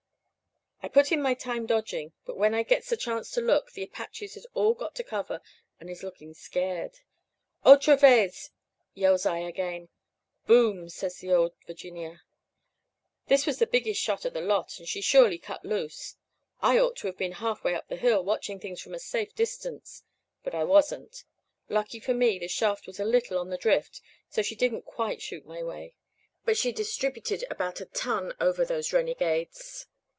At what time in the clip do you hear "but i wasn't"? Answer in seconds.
20.43-21.25